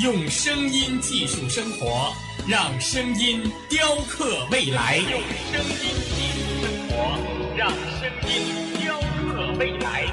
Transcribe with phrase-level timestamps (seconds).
[0.00, 2.12] 用声音技术生活。
[2.48, 5.20] 让声音雕刻未来，用
[5.52, 5.76] 声音
[6.10, 6.96] 记录生活，
[7.56, 8.32] 让声音
[8.80, 10.08] 雕刻未来。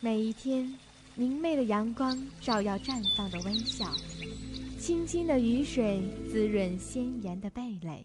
[0.00, 0.78] 每一天，
[1.14, 3.90] 明媚的阳光照耀绽放的微笑，
[4.78, 8.04] 清清的雨水滋润鲜艳的蓓蕾。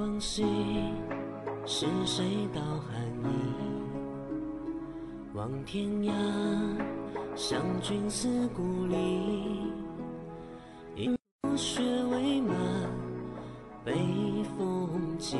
[0.00, 0.42] 往昔
[1.66, 2.24] 是谁
[2.54, 3.28] 道寒意？
[5.34, 6.12] 望天涯，
[7.36, 8.96] 相君思故里。
[10.96, 11.14] 饮
[11.54, 12.56] 雪未满，
[13.84, 13.92] 北
[14.56, 14.88] 风
[15.18, 15.36] 急。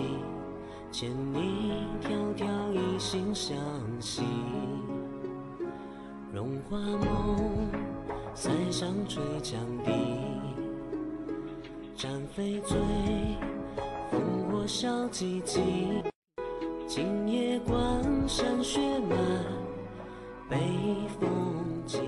[0.92, 1.72] 千里
[2.02, 3.56] 迢迢，一心相
[3.98, 4.22] 惜。
[6.34, 7.66] 荣华梦，
[8.34, 9.90] 塞上垂江底。
[11.96, 12.76] 战飞醉。
[14.66, 15.62] 笑寂静，
[16.86, 17.78] 今夜关
[18.26, 19.18] 山雪满，
[20.48, 20.56] 北
[21.18, 21.28] 风
[21.86, 21.98] 急。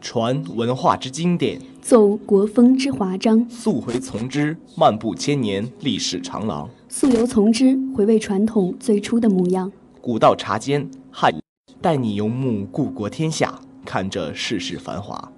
[0.00, 9.70] 传文化之经典，奏国风之华章，溯回从之，漫步千年历史长廊；溯游从之，回味传统最初的模样。
[10.00, 11.34] 古道茶间，汉
[11.80, 15.32] 带你游目故国天下，看这世事繁华。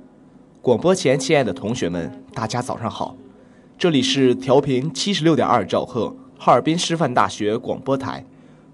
[0.60, 3.16] 广播前，亲爱的同学们，大家早上好。
[3.78, 8.25] 这里是调频七十六点二兆赫，哈尔滨师范大学广播台，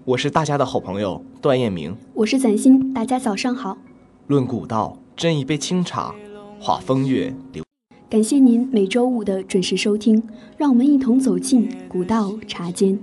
[0.03, 3.77] 我是大家的好朋友段彦明，我是崭新，大家早上好。
[4.25, 6.15] 论古道，斟一杯清茶，
[6.59, 7.63] 话风月流。
[8.09, 10.27] 感谢您每周五的准时收听，
[10.57, 12.99] 让我们一同走进古道茶间。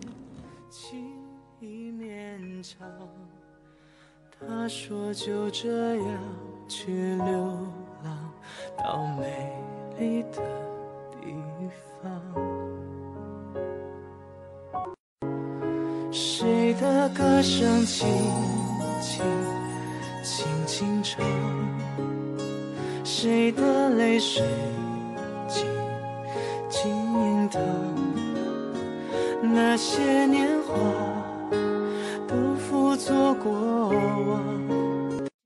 [4.41, 6.19] 他说就这样
[6.67, 7.25] 去流
[8.03, 8.33] 浪
[8.77, 9.53] 到美
[10.01, 10.43] 丽的
[16.13, 18.07] 谁的歌声轻
[19.01, 19.25] 轻
[20.23, 21.25] 轻轻唱？
[23.03, 24.45] 谁的泪水
[25.49, 25.65] 静
[26.69, 27.59] 静淌？
[29.41, 30.75] 那些年华
[32.29, 33.51] 都付作过
[33.89, 34.43] 往。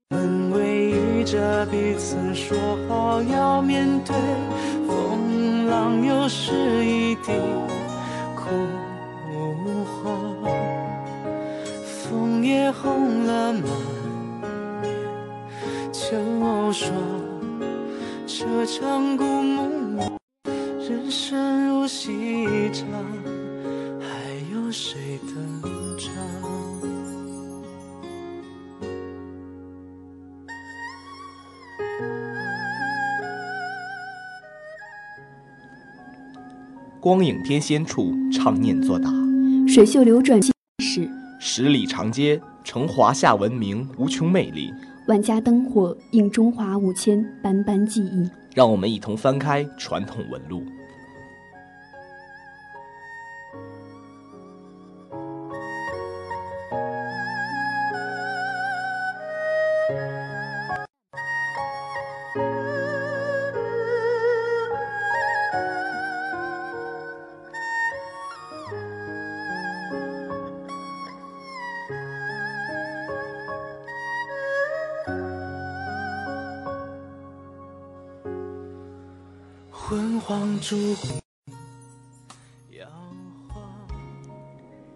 [0.09, 2.57] 们偎依着彼此，说
[2.89, 4.13] 好要面对
[4.85, 5.65] 风。
[5.67, 7.33] 浪又是一地
[18.69, 22.85] 这场故梦，人生如戏场，
[24.01, 26.13] 还有谁登场？
[36.99, 39.09] 光影天仙处，常念作答；
[39.65, 40.41] 水袖流转，
[40.79, 41.09] 史
[41.39, 44.73] 十里长街，成华夏文明无穷魅力；
[45.07, 48.29] 万家灯火，映中华五千斑斑记忆。
[48.53, 50.61] 让我们一同翻开传统纹路。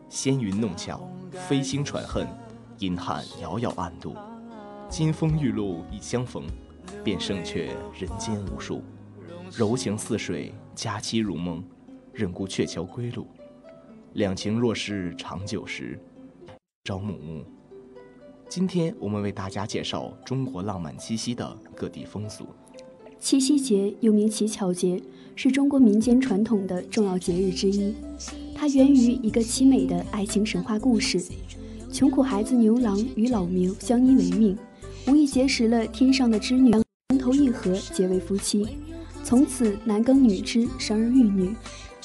[0.10, 2.28] 纤云弄巧，飞星传恨，
[2.80, 4.14] 银汉遥遥暗度。
[4.90, 6.44] 金风玉露一相逢，
[7.02, 7.68] 便胜却
[7.98, 8.84] 人间无数。
[9.54, 11.64] 柔情似水，佳期如梦，
[12.12, 13.26] 忍顾鹊桥归路。
[14.16, 15.98] 两情若是长久时，
[16.84, 17.46] 朝暮暮。
[18.50, 22.50] 今天我们为大家介绍中国浪漫七夕的各地风俗。
[23.22, 25.00] 七夕节又名乞巧节，
[25.36, 27.94] 是中国民间传统的重要节日之一。
[28.56, 31.24] 它源于一个凄美的爱情神话故事：
[31.94, 34.58] 穷苦孩子牛郎与老牛相依为命，
[35.08, 36.72] 无意结识了天上的织女，
[37.10, 38.68] 情投意合，结为夫妻。
[39.24, 41.54] 从此男耕女织，生儿育女。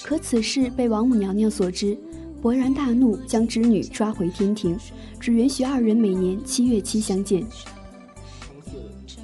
[0.03, 1.97] 可此事被王母娘娘所知。
[2.43, 4.77] 勃然大怒，将织女抓回天庭，
[5.19, 7.43] 只允许二人每年七月七相见。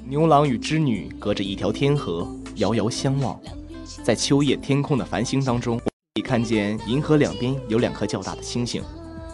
[0.05, 3.39] 牛郎与织女隔着一条天河，遥遥相望，
[4.03, 5.85] 在秋夜天空的繁星当中，可
[6.15, 8.83] 以看见银河两边有两颗较大的星星，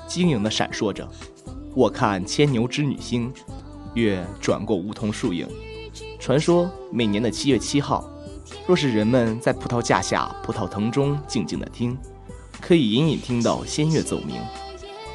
[0.07, 1.09] 晶莹的闪烁着。
[1.75, 3.31] 我看牵牛织女星，
[3.95, 5.47] 月转过梧桐树影。
[6.19, 8.07] 传说每年的七月七号，
[8.67, 11.97] 若是人们在葡萄架下、葡萄藤中静静的听。
[12.61, 14.35] 可以隐隐听到仙乐奏鸣，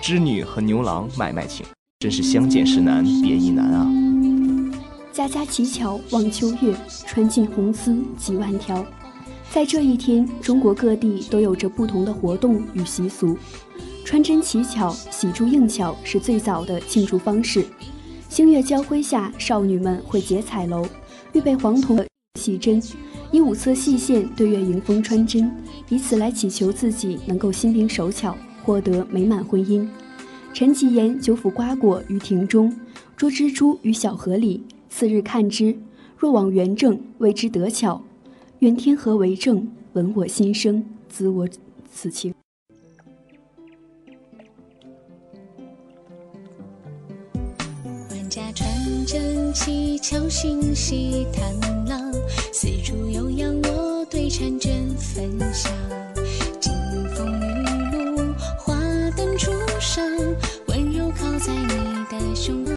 [0.02, 1.64] 织女和牛郎买卖情，
[2.00, 4.03] 真是相见时难别亦难啊！
[5.14, 6.74] 家家乞巧望秋月，
[7.06, 8.84] 穿尽红丝几万条。
[9.48, 13.38] 在这一天，中国各地都有着不同的活动与习俗。
[14.04, 17.64] 穿针乞巧、喜珠应巧是最早的庆祝方式。
[18.28, 20.84] 星月交辉下，少女们会结彩楼，
[21.32, 22.04] 预备黄铜的
[22.40, 22.82] 细针。
[23.30, 25.48] 以五色细线对月迎风穿针，
[25.90, 29.88] 以此来祈求自己能够心灵手巧，获得美满婚姻。
[30.52, 32.76] 陈吉言九府瓜果于庭中，
[33.16, 34.64] 捉蜘蛛于小河里。
[34.96, 35.76] 次日看之，
[36.16, 38.00] 若往元正，谓之得巧。
[38.60, 41.48] 愿天河为证，闻我心声，知我
[41.92, 42.32] 此情。
[48.08, 48.70] 万家穿
[49.04, 51.52] 针乞巧，心系探
[51.86, 52.12] 郎。
[52.52, 55.72] 四处悠扬，我对婵娟分享。
[56.60, 56.72] 金
[57.16, 58.78] 风玉露，花
[59.16, 59.50] 灯初
[59.80, 60.06] 上，
[60.68, 62.76] 温柔靠在你的胸膛。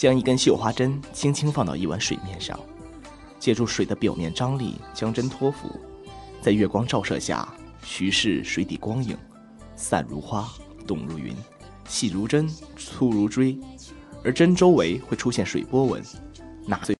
[0.00, 2.58] 将一根绣花针轻轻放到一碗水面上，
[3.38, 5.78] 借助水的表面张力将针托浮，
[6.40, 7.46] 在月光照射下，
[7.84, 9.14] 徐视水底光影，
[9.76, 10.48] 散如花，
[10.86, 11.36] 动如云，
[11.86, 12.48] 细如针，
[12.78, 13.58] 粗如锥，
[14.24, 16.02] 而针周围会出现水波纹，
[16.64, 16.96] 那最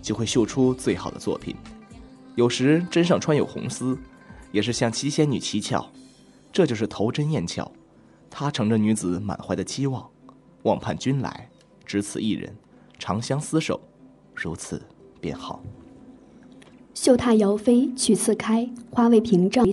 [0.00, 1.56] 就会绣出最好的作品。
[2.36, 3.98] 有时针上穿有红丝。
[4.52, 5.90] 也是向七仙女乞巧，
[6.52, 7.70] 这就是投针验巧。
[8.30, 10.08] 他乘着女子满怀的期望，
[10.62, 11.50] 望盼君来，
[11.86, 12.52] 只此一人，
[12.98, 13.80] 长相厮守，
[14.34, 14.82] 如此
[15.20, 15.62] 便好。
[16.92, 19.66] 绣榻摇飞曲次开，花未屏障。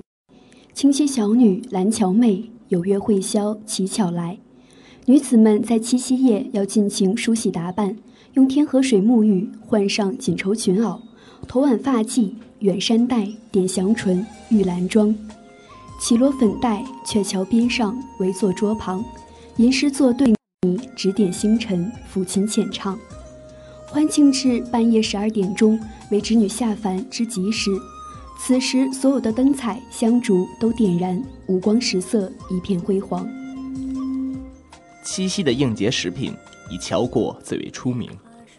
[0.73, 4.37] 青溪小女兰桥妹，有约会宵乞巧来。
[5.05, 7.97] 女子们在七夕夜要尽情梳洗打扮，
[8.35, 10.99] 用天河水沐浴，换上锦绸裙袄，
[11.47, 12.33] 头挽发髻。
[12.59, 15.13] 远山黛，点香唇，玉兰妆，
[15.99, 19.03] 绮罗粉黛，鹊桥边上围坐桌旁，
[19.57, 20.33] 吟诗作对，
[20.95, 22.97] 指点星辰，抚琴浅唱，
[23.87, 25.79] 欢庆至半夜十二点钟，
[26.11, 27.71] 为侄女下凡之吉时。
[28.39, 33.27] 此时，所有的灯彩、香烛都点燃，五光十色，一片辉煌。
[35.03, 36.33] 七夕的应节食品
[36.69, 38.09] 以巧果最为出名，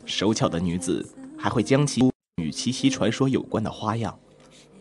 [0.04, 1.04] 手巧的女子
[1.36, 2.02] 还会将其。
[2.42, 4.14] 与七夕传说有关的花样。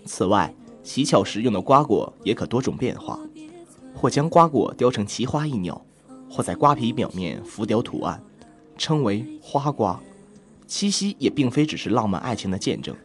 [0.06, 3.20] 此外，乞巧时用的瓜果也可多种变化，
[3.96, 5.80] 或将瓜果雕成奇花异鸟，
[6.34, 8.20] 或在瓜皮表面浮雕图案，
[8.76, 10.02] 称为花瓜。
[10.66, 12.96] 七夕也并非只是浪漫爱情的见证，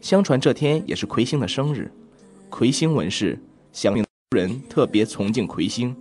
[0.00, 1.88] 相传这天也是魁星的生日。
[2.50, 3.38] 魁星纹饰，
[3.72, 4.04] 想令
[4.36, 5.94] 人特别崇敬魁星，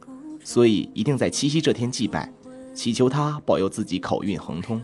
[0.43, 2.33] 所以一定在七夕这天祭拜，
[2.73, 4.81] 祈求他保佑自己口运亨通。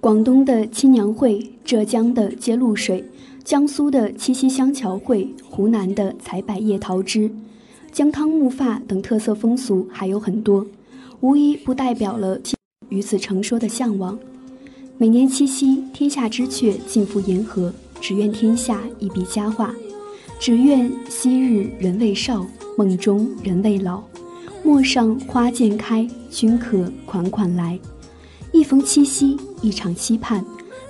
[0.00, 3.04] 广东的青娘会，浙江的接露水，
[3.44, 7.30] 江苏的七夕香桥会，湖南的采百叶桃枝，
[7.92, 10.66] 姜汤木发等特色风俗还有很多，
[11.20, 12.40] 无一不代表了
[12.88, 14.18] 与此成说的向往。
[14.96, 19.74] 每年七夕，天下之阙尽赴沿河，只愿天下一笔佳话，
[20.38, 22.46] 只愿昔日人未少，
[22.76, 24.02] 梦中人未老。
[24.62, 27.78] 陌上花渐开，君可款款来。
[28.52, 30.44] 一逢七夕，一场期盼，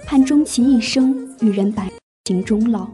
[0.07, 1.91] 盼终其一生，与人百
[2.25, 2.89] 情终老。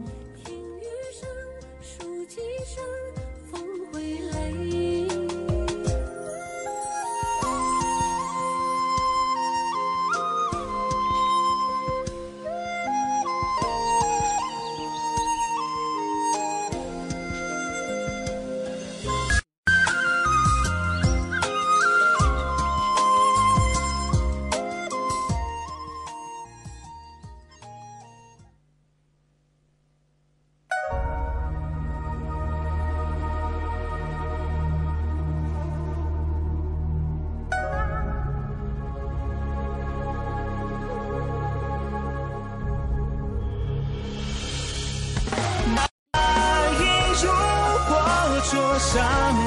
[48.97, 49.46] time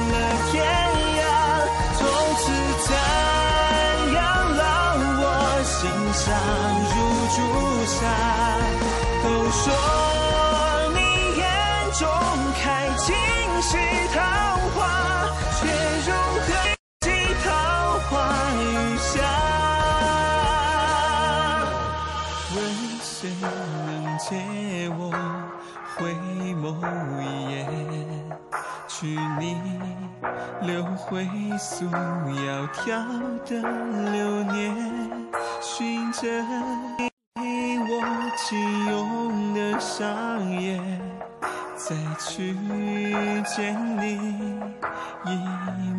[31.05, 31.27] 回
[31.57, 32.89] 溯窈窕
[33.45, 33.51] 的
[34.11, 34.75] 流年，
[35.59, 36.21] 寻着
[37.35, 37.91] 你我
[38.37, 38.49] 仅
[38.87, 38.93] 有
[39.53, 40.01] 的双
[40.61, 40.79] 眼，
[41.75, 42.55] 再去
[43.45, 44.03] 见你
[45.25, 45.27] 一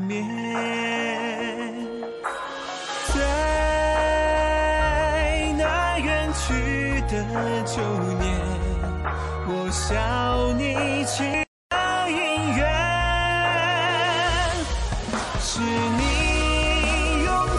[0.07, 0.11] 面。
[3.15, 3.17] 在
[5.59, 7.13] 那远去的
[7.67, 7.83] 旧
[8.19, 8.25] 年，
[9.47, 11.42] 我笑你轻。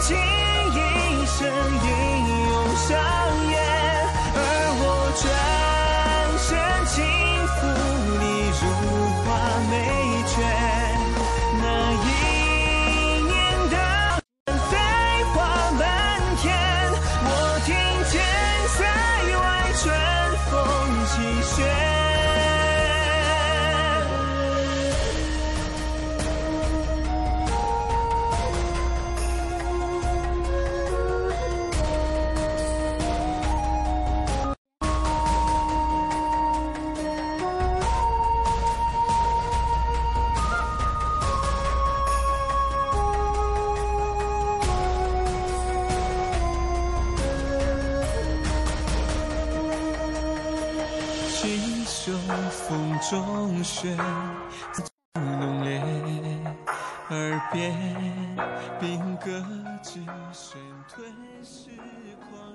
[0.06, 0.43] 心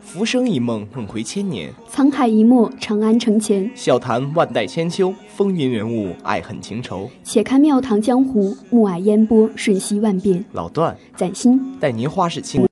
[0.02, 3.70] 浮生一梦，梦回千年；沧海一墨，长安城前。
[3.76, 7.10] 笑谈万代千秋，风云人物，爱恨情仇。
[7.24, 10.44] 且看庙堂江湖，暮霭烟波，瞬息万变。
[10.52, 12.69] 老段，崭新，带您花式情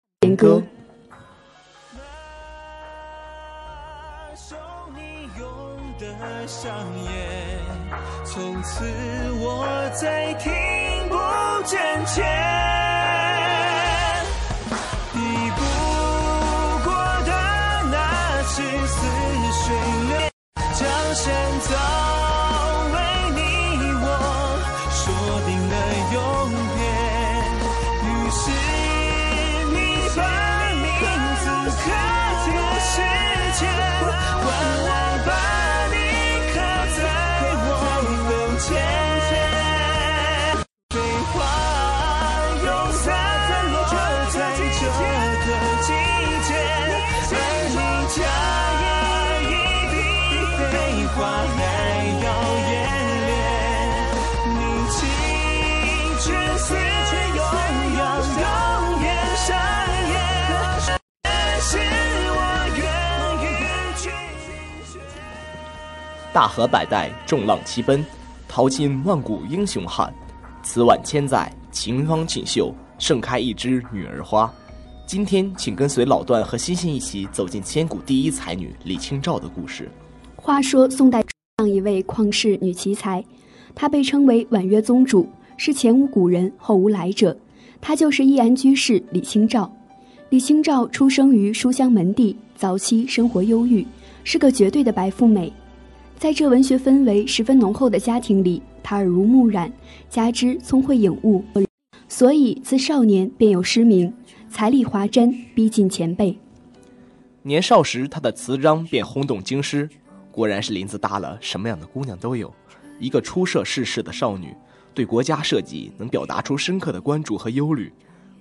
[66.37, 68.05] 大河百代，众浪齐奔，
[68.47, 70.13] 淘尽万古英雄汉。
[70.61, 74.53] 此晚千载，秦方锦绣，盛开一枝女儿花。
[75.07, 79.89] 今天，请跟随老段和欣欣一起走进千古第一才女李清照的故事。
[80.35, 81.29] 话说宋代这
[81.63, 83.25] 样一位旷世女奇才，
[83.73, 85.27] 她被称为婉约宗主，
[85.57, 87.35] 是前无古人后无来者。
[87.81, 89.73] 她就是易安居士李清照。
[90.29, 93.83] 李清照出生于书香门第，早期生活忧郁，
[94.23, 95.51] 是个绝对的白富美。
[96.19, 99.71] 在这文学氛围十分浓厚的家庭里，她耳濡目染，
[100.09, 101.43] 加之聪慧颖悟，
[102.07, 104.11] 所以自少年便有诗名。
[104.49, 106.35] 财力华瞻，逼近前辈。
[107.43, 109.87] 年少时，他的词章便轰动京师。
[110.31, 112.51] 果然是林子大了，什么样的姑娘都有。
[112.99, 114.55] 一个初涉世事的少女，
[114.95, 117.93] 对国家社稷能表达出深刻的关注和忧虑，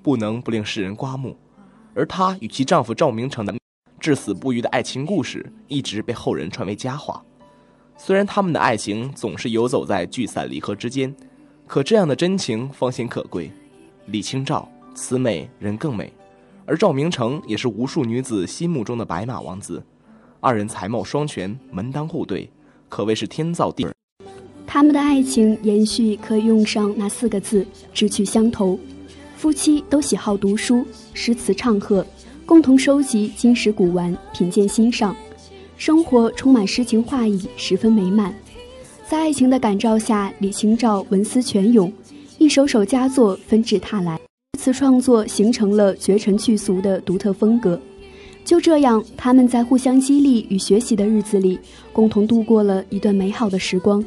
[0.02, 1.36] 不能不令世人刮目。
[1.92, 3.54] 而她与其丈夫赵明诚的
[4.00, 7.22] 至死不渝的爱情故事，一直被后人传为佳话。
[7.96, 11.14] 虽然他们的爱情总是游走在聚散离合之间，
[11.66, 13.50] 可这样的真情方显可贵。
[14.06, 14.68] 李清照。
[14.98, 16.10] 此美人更美，
[16.64, 19.82] 而赵明诚也是无数女子心目中的白马王子。
[20.40, 22.50] 二人才貌双全，门当户对，
[22.88, 23.86] 可谓是天造地。
[24.66, 28.80] 他们的爱情延续可以用上那四个字：志趣相投。
[29.36, 32.06] 夫妻都喜好读书，诗词唱和，
[32.46, 35.14] 共同收集今史古玩，品鉴欣赏，
[35.76, 38.34] 生活充满诗情画意，十分美满。
[39.08, 41.92] 在爱情的感召下，李清照文思泉涌，
[42.38, 44.18] 一首首佳作纷至沓来。
[44.58, 47.78] 词创作形成了绝尘去俗的独特风格。
[48.42, 51.58] 就这样，他们在互相激励与学习的日子里，
[51.92, 54.02] 共同度过了一段美好的时光。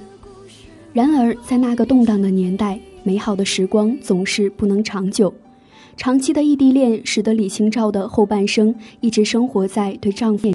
[0.92, 5.32] 然而，在那个动荡的年代，美好的时光总是不能长久。
[5.96, 10.52] 长期的异地恋使得李清照的后半生一直生活在对丈夫。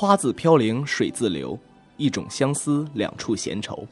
[0.00, 1.58] 花自飘零水自流，
[1.98, 3.86] 一种相思，两处闲愁。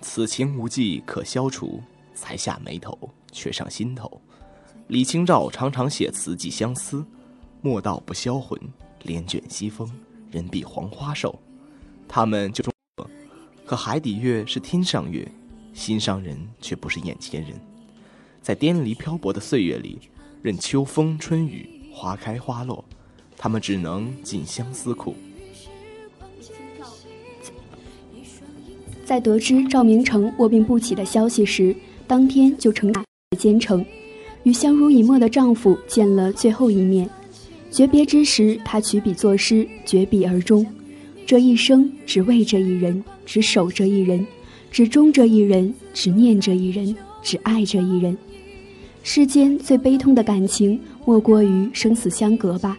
[0.00, 1.80] 此情无计可消除。
[2.16, 2.98] 才下眉头，
[3.30, 4.20] 却上心头。
[4.88, 7.06] 李清照常常写词寄相思，
[7.60, 8.60] 莫道不销魂，
[9.04, 9.88] 帘卷西风，
[10.32, 11.38] 人比黄花瘦。
[12.08, 12.64] 他们就
[13.64, 15.30] 可海底月是天上月，
[15.72, 17.52] 心上人却不是眼前人。
[18.42, 20.00] 在颠离漂泊的岁月里，
[20.42, 22.84] 任秋风春雨，花开花落，
[23.36, 25.14] 他们只能尽相思苦。
[29.04, 31.74] 在得知赵明诚卧病不起的消息时，
[32.06, 32.92] 当天就乘
[33.38, 33.84] 兼程，
[34.44, 37.08] 与相濡以沫的丈夫见了最后一面。
[37.70, 40.64] 诀别之时，她取笔作诗，绝笔而终。
[41.26, 44.26] 这一生只为这一人，只守这一人，
[44.70, 48.16] 只忠这一人，只念这一人，只爱这一人。
[49.02, 52.78] 世间最悲痛的感情，莫过于生死相隔吧。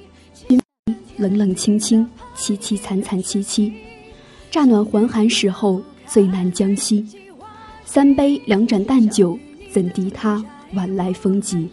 [1.17, 3.71] 冷冷清清，凄凄惨惨戚戚。
[4.51, 5.81] 乍暖还寒时候，
[6.13, 7.03] 最难将息。
[7.83, 9.35] 三杯两盏淡酒，
[9.71, 11.67] 怎敌他晚来风急？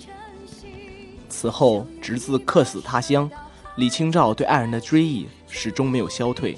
[1.28, 3.30] 此后，直自客死他乡，
[3.76, 6.56] 李清照对爱人的追忆始终没有消退。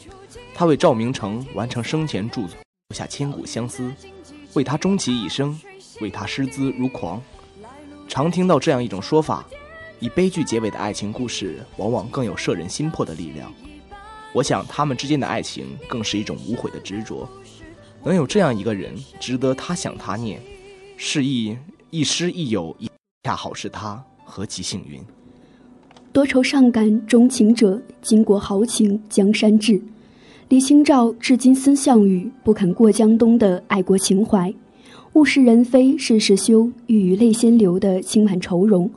[0.54, 2.50] 她为赵明诚完成生前著作，
[2.90, 3.92] 留下千古相思，
[4.54, 5.58] 为他终其一生，
[6.00, 7.20] 为他失姿如狂。
[8.06, 9.44] 常听到这样一种说法：
[9.98, 13.52] 以悲剧结尾的爱情故事，往往更有摄人心魄的力量。
[14.32, 17.28] 我想，他们之间的爱情更是一种无悔的执着。
[18.04, 20.40] 能有这样一个人，值得他想他念，
[20.96, 21.56] 是亦
[21.90, 22.76] 亦师亦友，
[23.22, 25.00] 恰好是他，何其幸运！
[26.12, 29.80] 多愁善感钟情者，巾帼豪情江山志。
[30.48, 34.52] 李清照至今思项羽，不肯过江东的爱国情怀，
[35.12, 38.90] 物是人非事事休，欲语泪先流的轻满愁容，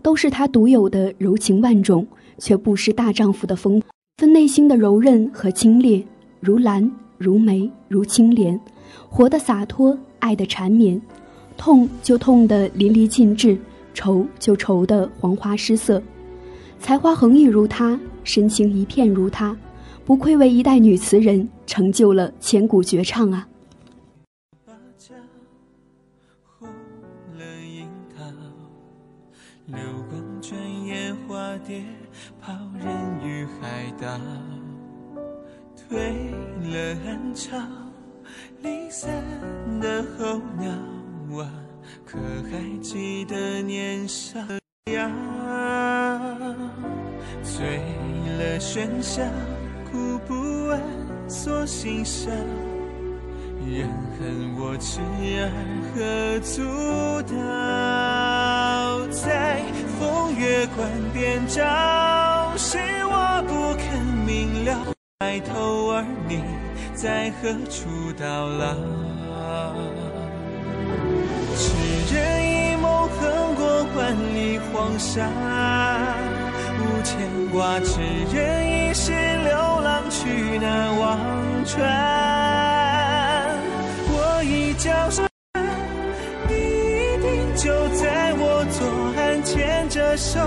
[0.00, 2.06] 都是她独有的柔情万种，
[2.38, 3.82] 却不失大丈夫的风，
[4.18, 6.04] 分内心的柔韧和清冽，
[6.40, 6.90] 如兰。
[7.22, 8.60] 如梅，如青莲，
[9.08, 11.00] 活得洒脱，爱得缠绵，
[11.56, 13.56] 痛就痛得淋漓尽致，
[13.94, 16.02] 愁就愁得黄花失色。
[16.80, 19.56] 才华横溢如她，深情一片如她，
[20.04, 23.46] 不愧为一代女词人，成就了千古绝唱啊！
[29.66, 29.78] 流
[30.10, 31.82] 光转眼，花蝶
[32.40, 32.86] 抛人
[33.24, 34.18] 于海岛。
[35.92, 36.00] 退
[36.72, 37.54] 了暗潮，
[38.62, 39.12] 离散
[39.78, 40.70] 的候鸟
[41.38, 41.52] 啊，
[42.06, 42.18] 可
[42.50, 44.38] 还记得年少
[44.90, 45.10] 呀？
[47.42, 47.76] 醉
[48.38, 49.22] 了喧嚣，
[49.90, 50.80] 哭不完
[51.28, 52.32] 锁心上，
[53.68, 53.86] 人
[54.18, 54.98] 恨我痴
[55.42, 55.52] 儿
[55.92, 56.62] 何足
[57.34, 59.06] 道？
[59.10, 59.60] 在
[60.00, 61.60] 风月关边照，
[62.56, 64.86] 是我不肯明了。
[65.18, 65.71] 白头
[67.02, 68.76] 在何处到老？
[71.56, 72.14] 痴人
[72.46, 75.28] 一梦，横过万里黄沙，
[76.78, 77.18] 无牵
[77.50, 77.98] 挂，只
[78.32, 81.18] 愿一世流浪去那忘
[81.64, 81.82] 川。
[84.06, 85.26] 我已交上，
[86.48, 88.86] 你一定就在我左
[89.20, 90.38] 岸牵着手，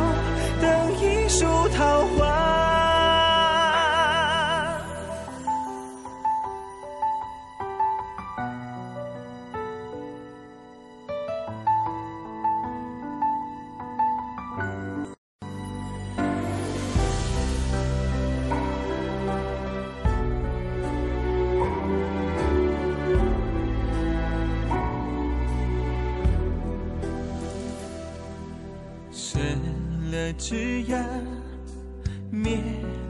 [30.16, 31.04] 了枝桠，
[32.32, 32.58] 灭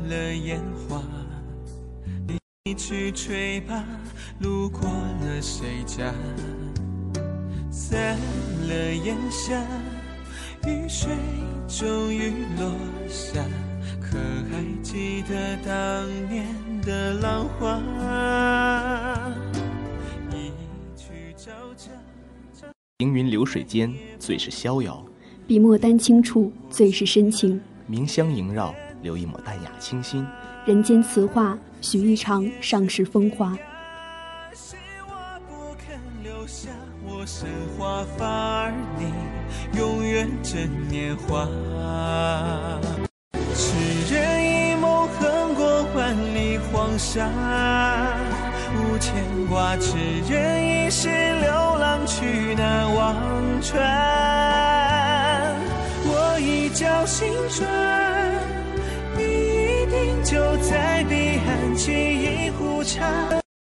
[0.09, 1.03] 了烟花，
[2.63, 3.85] 你去吹吧，
[4.39, 6.11] 路过了谁家？
[7.69, 8.17] 散
[8.67, 9.63] 了烟霞，
[10.65, 11.15] 雨水
[11.67, 12.73] 终于落
[13.07, 13.43] 下，
[14.01, 14.17] 可
[14.49, 16.47] 还记得当年
[16.81, 17.79] 的浪花？
[20.31, 20.51] 一
[20.97, 21.91] 曲招架。
[22.97, 25.05] 行云流水间，最是逍遥；
[25.47, 27.61] 笔墨丹青处，最是深情。
[27.85, 30.25] 明香萦绕，留一抹淡雅清新。
[30.65, 33.55] 人间词话，许一场上世风华。
[34.55, 34.75] 是
[35.07, 36.69] 我不肯留下
[37.05, 38.25] 我生华发
[38.63, 41.47] 儿，你永远真年华。
[43.53, 47.29] 痴人一梦，横过万里黄沙，
[48.73, 49.13] 无牵
[49.47, 49.95] 挂，痴
[50.27, 53.15] 人一世流浪去那忘
[53.61, 54.64] 川。
[56.75, 57.65] 叫心转，
[59.15, 63.05] 你一定就在彼岸沏一壶茶。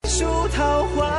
[0.07, 1.09] 树桃花，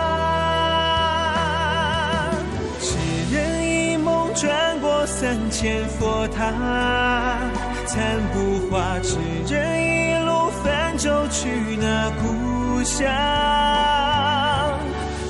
[2.80, 2.96] 痴
[3.30, 7.38] 人一梦，转过三千佛塔，
[7.84, 9.18] 残不化，痴
[9.52, 13.06] 人一路泛舟去那故乡。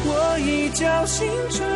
[0.04, 1.66] 我已交心转，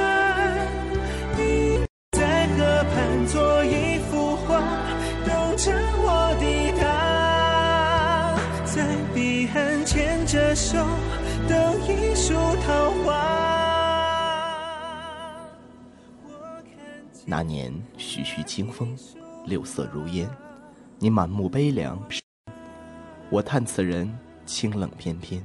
[17.46, 18.96] 年徐徐清风，
[19.46, 20.28] 六色如烟，
[20.98, 21.98] 你满目悲凉。
[23.30, 24.12] 我叹此人
[24.44, 25.42] 清冷翩翩，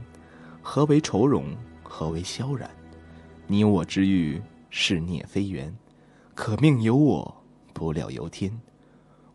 [0.61, 1.45] 何为愁容？
[1.83, 2.69] 何为萧然？
[3.47, 5.75] 你我之遇，是孽非缘，
[6.33, 8.59] 可命由我，不料由天。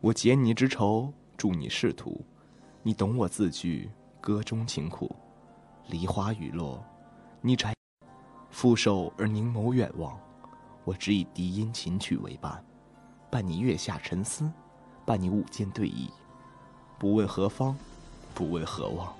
[0.00, 2.24] 我解你之愁，助你仕途，
[2.82, 5.14] 你懂我字句，歌中情苦。
[5.88, 6.82] 梨花雨落，
[7.40, 7.74] 你摘
[8.50, 10.18] 负手而凝眸远望，
[10.86, 12.64] 我只以笛音琴曲为伴，
[13.28, 14.48] 伴你月下沉思，
[15.04, 16.08] 伴你舞间对弈，
[16.96, 17.74] 不问何方，
[18.32, 19.12] 不问何望。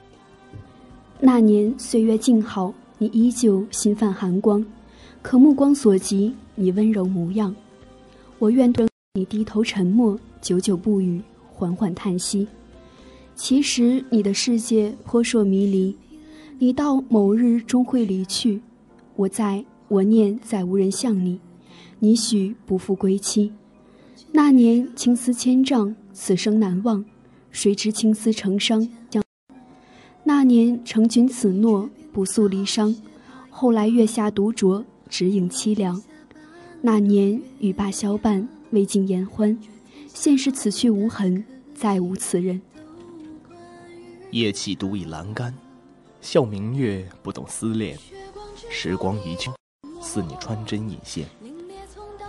[1.18, 4.64] 那年岁月静好，你依旧心泛寒光，
[5.22, 7.52] 可目光所及，你温柔模样。
[8.38, 11.20] 我愿等你低头沉默，久久不语，
[11.52, 12.46] 缓缓叹息。
[13.34, 15.98] 其实你的世界扑朔迷离。
[16.60, 18.62] 你到某日终会离去，
[19.16, 21.40] 我在，我念再无人像你，
[21.98, 23.52] 你许不复归期。
[24.32, 27.04] 那年青丝千丈，此生难忘。
[27.50, 29.22] 谁知青丝成伤，将
[30.24, 32.94] 那年成君此诺，不诉离殇。
[33.48, 36.02] 后来月下独酌，只影凄凉。
[36.82, 39.58] 那年与罢消伴，未尽言欢。
[40.06, 42.60] 现实此去无痕，再无此人。
[44.32, 45.54] 夜气独倚栏杆。
[46.20, 47.96] 笑明月，不懂思恋。
[48.68, 49.50] 时光一去，
[50.02, 51.26] 似你穿针引线。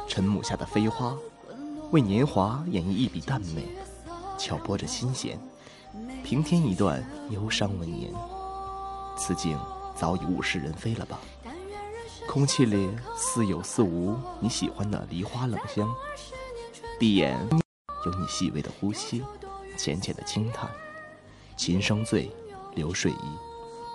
[0.07, 1.15] 晨暮下的飞花，
[1.91, 3.67] 为年华演绎一笔淡美，
[4.37, 5.39] 巧拨着心弦，
[6.23, 8.11] 平添一段忧伤文言。
[9.17, 9.57] 此景
[9.95, 11.19] 早已物是人非了吧？
[12.27, 15.93] 空气里似有似无你喜欢的梨花冷香，
[16.99, 17.37] 闭眼
[18.05, 19.23] 有你细微的呼吸，
[19.77, 20.69] 浅浅的轻叹。
[21.55, 22.31] 琴声醉，
[22.75, 23.37] 流水移。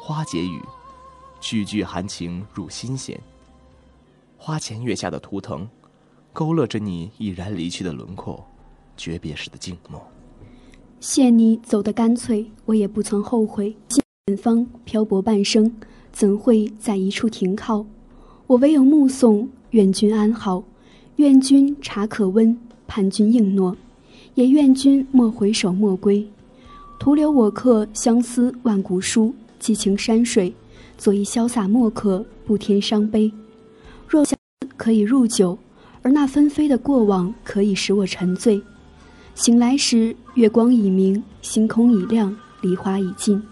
[0.03, 0.61] 花解语，
[1.40, 3.20] 句句含情入心弦。
[4.37, 5.68] 花前月下的图腾，
[6.33, 8.45] 勾勒着你毅然离去的轮廓，
[8.97, 10.01] 诀别时的静默。
[10.99, 13.75] 谢你走得干脆，我也不曾后悔。
[14.27, 15.71] 远方漂泊半生，
[16.11, 17.85] 怎会在一处停靠？
[18.47, 20.62] 我唯有目送，愿君安好，
[21.16, 23.77] 愿君茶可温，盼君应诺，
[24.35, 26.27] 也愿君莫回首，莫归，
[26.99, 29.35] 徒留我刻相思万古书。
[29.59, 30.55] 寄情山水，
[30.97, 33.33] 做一潇洒墨客，不添伤悲。
[34.09, 35.59] 若相思可以入酒，
[36.03, 38.61] 而那纷飞的过往可以使我沉醉。
[39.35, 43.43] 醒来时，月光已明，星空已亮，梨花已尽，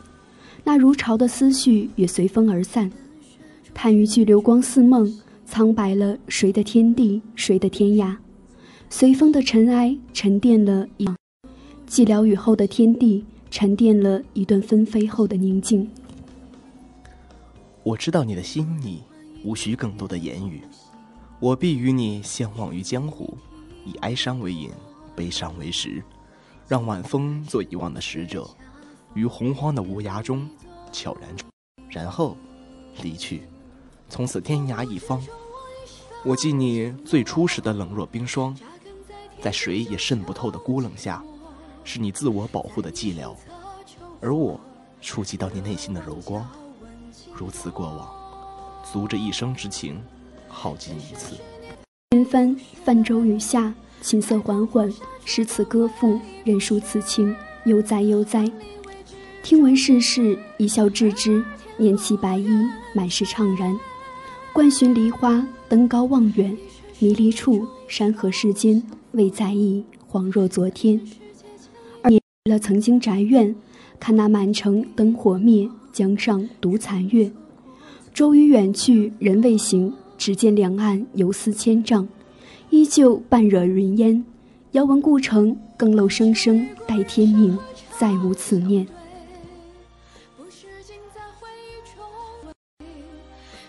[0.62, 2.90] 那如潮的思绪也随风而散。
[3.72, 5.10] 叹一句流光似梦，
[5.46, 8.16] 苍白了谁的天地，谁的天涯？
[8.90, 11.06] 随风的尘埃沉淀了一
[11.88, 15.88] 寂寥雨后的天地，沉淀了一段纷飞后的宁静。
[17.82, 18.98] 我知道你的心意，
[19.44, 20.60] 无需更多的言语。
[21.40, 23.34] 我必与你相忘于江湖，
[23.86, 24.70] 以哀伤为饮，
[25.16, 26.04] 悲伤为食，
[26.68, 28.46] 让晚风做遗忘的使者，
[29.14, 30.46] 于洪荒的无涯中
[30.92, 31.34] 悄然，
[31.88, 32.36] 然后
[33.02, 33.44] 离去，
[34.10, 35.18] 从此天涯一方。
[36.26, 38.54] 我记你最初时的冷若冰霜，
[39.40, 41.24] 在谁也渗不透的孤冷下，
[41.84, 43.34] 是你自我保护的寂寥，
[44.20, 44.60] 而我
[45.00, 46.46] 触及到你内心的柔光。
[47.32, 50.04] 如此过往，足这一生之情，
[50.50, 51.36] 耗尽一次。
[52.10, 54.92] 千帆泛舟雨下，琴瑟缓缓，
[55.24, 57.34] 诗词歌赋，人抒此情，
[57.64, 58.50] 悠哉悠哉。
[59.42, 61.42] 听闻世事，一笑置之，
[61.78, 62.48] 念其白衣，
[62.92, 63.78] 满是怅然。
[64.52, 66.54] 观寻梨花，登高望远，
[66.98, 68.82] 迷离处，山河世间，
[69.12, 71.00] 未在意，恍若昨天。
[72.02, 72.10] 而
[72.50, 73.54] 了曾经宅院，
[73.98, 75.70] 看那满城灯火灭。
[75.92, 77.32] 江上独残月，
[78.14, 79.92] 舟已远去，人未行。
[80.20, 82.06] 只见两岸游丝千丈，
[82.68, 84.22] 依旧半惹云烟。
[84.72, 87.58] 遥闻故城，更漏声声，待天明，
[87.98, 88.86] 再无此念。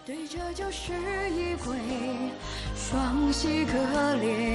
[0.05, 0.91] 对这就是
[1.31, 1.73] 一回，
[2.75, 4.50] 双膝割裂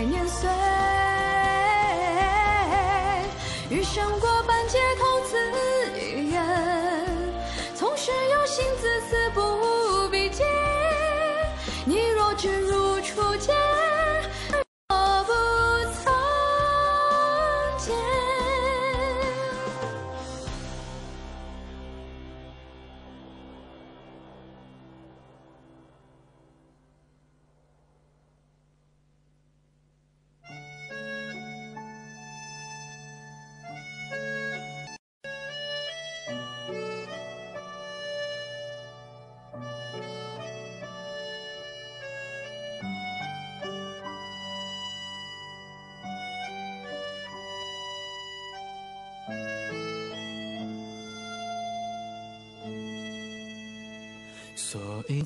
[54.77, 55.25] 所以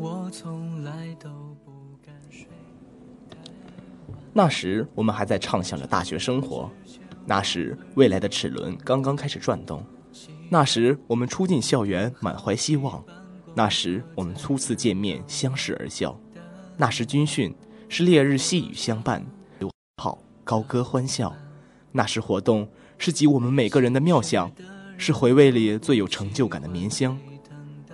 [0.00, 1.28] 我从来都
[1.64, 2.48] 不敢睡。
[4.32, 6.68] 那时我们还在畅想着大学生活，
[7.24, 9.84] 那时未来的齿轮刚刚开始转动，
[10.50, 13.04] 那时我们初进校园满怀希望，
[13.54, 16.18] 那时我们初次见面相视而笑，
[16.76, 17.54] 那时军训
[17.88, 19.24] 是烈日细雨相伴，
[19.60, 21.32] 流炮高歌欢笑，
[21.92, 22.68] 那时活动
[22.98, 24.50] 是集我们每个人的妙想，
[24.98, 27.16] 是回味里最有成就感的绵香。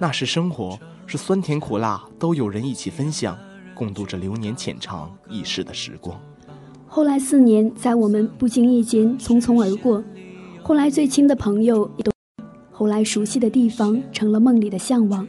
[0.01, 3.37] 那时生活是酸甜苦辣都有人一起分享，
[3.75, 6.19] 共度着流年浅长易逝的时光。
[6.87, 10.03] 后来四年在我们不经意间匆匆而过，
[10.63, 12.13] 后来最亲的朋友也都，
[12.71, 15.27] 后来熟悉的地方成了梦里的向往，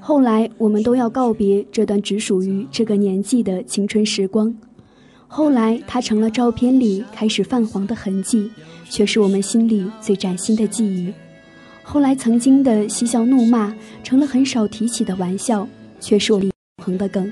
[0.00, 4.54] 后来我们都要告别这段只属于这个年纪的青春时光，
[5.26, 8.50] 后来它成了照片里开始泛黄的痕迹，
[8.90, 11.12] 却是我们心里最崭新的记忆。
[11.84, 15.68] 后来，曾经的嬉笑怒骂成了很少提起的玩笑，
[16.00, 16.50] 却是我们
[16.82, 17.30] 横的梗。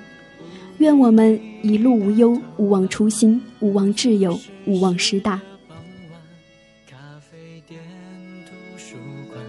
[0.78, 5.40] 愿我们一路无忧，勿忘初心，勿忘挚友，勿忘师大。
[6.88, 7.80] 咖啡店、
[8.44, 8.96] 图书
[9.32, 9.42] 馆，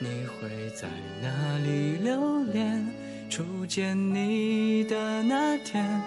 [0.00, 0.88] 你会在
[1.20, 2.86] 哪里留恋？
[3.28, 6.00] 初见你的那天，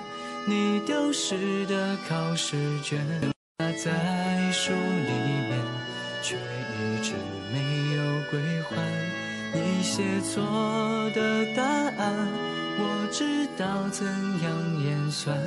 [0.48, 3.00] 你丢失的考试卷，
[3.60, 5.12] 在书里
[5.48, 5.51] 面，
[6.32, 7.12] 却一直
[7.52, 7.58] 没
[7.96, 8.02] 有。
[8.30, 8.70] 归还
[9.54, 10.42] 你写错
[11.14, 11.20] 的
[11.54, 12.02] 答案，
[12.78, 14.08] 我知道怎
[14.42, 14.46] 样
[14.82, 15.38] 演算，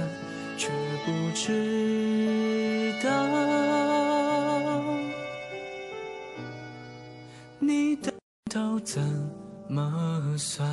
[0.59, 0.68] 却
[1.07, 3.09] 不知道
[7.59, 8.12] 你的
[8.51, 9.03] 头怎
[9.66, 10.68] 么算。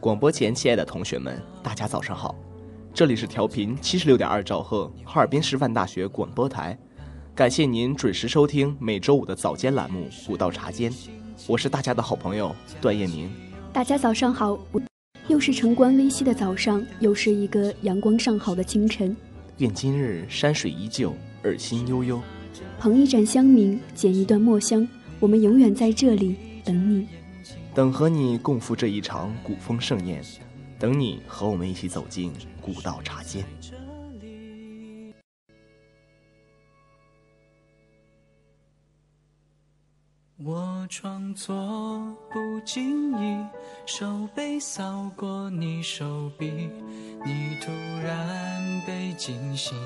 [0.00, 2.34] 广播前，亲爱的同学们，大家早上好！
[2.94, 6.76] 这里是调频七十六点二兆赫，哈尔滨师范大学广播台。
[7.34, 10.90] 感谢您准时收听每周五的早间栏目《古道茶间》，
[11.46, 13.30] 我是大家的好朋友段彦明。
[13.74, 14.58] 大家早上好，
[15.28, 19.14] 又是晨光微曦的早上，又是一个阳光尚好的清晨。
[19.58, 21.12] 愿今日山水依旧，
[21.44, 22.18] 耳心悠悠。
[22.78, 27.06] 捧一盏香茗，剪一段墨香，我们永远在这里等你。
[27.72, 30.20] 等和你共赴这一场古风盛宴，
[30.78, 33.44] 等你和我们一起走进古道茶间。
[40.42, 43.46] 我装作不经意，
[43.86, 46.50] 手背扫过你手臂，
[47.24, 47.70] 你突
[48.02, 49.78] 然被惊醒，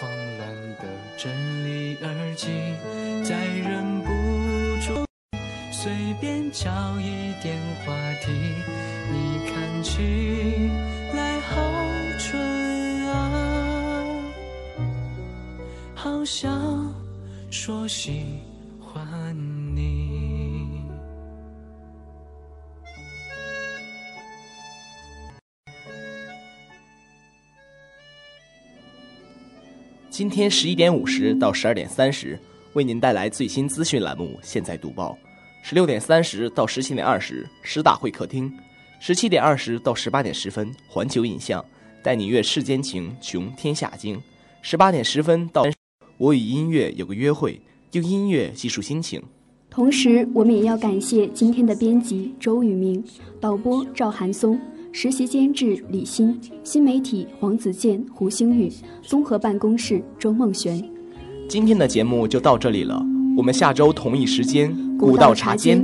[0.00, 0.84] 慌乱的
[1.18, 1.30] 整
[1.66, 2.46] 理耳机，
[3.22, 3.89] 在人。
[5.82, 5.90] 随
[6.20, 6.68] 便找
[7.00, 8.30] 一点话题，
[9.10, 10.68] 你看起
[11.14, 11.56] 来好
[12.18, 12.38] 蠢
[13.08, 14.14] 啊，
[15.94, 16.94] 好想
[17.50, 18.26] 说喜
[18.78, 19.34] 欢
[19.74, 20.82] 你。
[30.10, 32.38] 今天十一点五十到十二点三十，
[32.74, 35.16] 为您带来最新资讯栏目《现在读报》。
[35.62, 38.50] 十六点三十到十七点二十，师大会客厅；
[38.98, 41.64] 十七点二十到十八点十分，环球影像
[42.02, 44.20] 带你阅世间情，穷天下经。
[44.62, 45.64] 十八点十分到，
[46.18, 47.60] 我与音乐有个约会，
[47.92, 49.22] 用音乐记述心情。
[49.68, 53.04] 同时，我们也要感谢今天的编辑周宇明、
[53.40, 54.58] 导播赵寒松、
[54.90, 60.82] 实习监制李欣、新媒体黄子健、胡星宇、综合办公室周梦璇。
[61.48, 63.00] 今天的节目就到这里了，
[63.40, 64.70] 我们下周同一时间。
[64.98, 65.82] 古道茶间。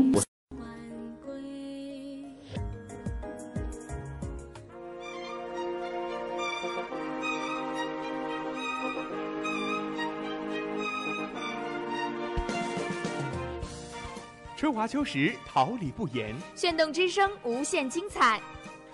[14.55, 16.35] 春华秋实，桃李不言。
[16.55, 18.39] 炫动之声，无限精彩。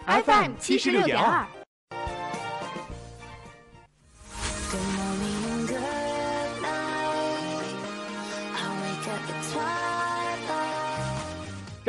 [0.07, 1.45] FM 七十六点二。